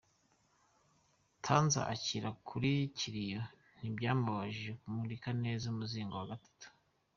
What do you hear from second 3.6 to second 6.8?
ntibyamubujije kumurika neza umuzingo wa gatatu